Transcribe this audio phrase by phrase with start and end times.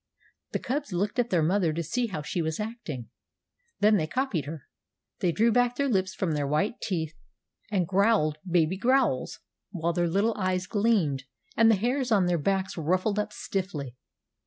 [0.53, 3.09] The cubs looked at their mother to see how she was acting.
[3.81, 4.63] Then they copied her.
[5.19, 7.13] They drew back their lips from their white teeth
[7.69, 11.25] and growled baby growls, while their little eyes gleamed,
[11.55, 13.95] and the hairs on their backs ruffled up stiffly.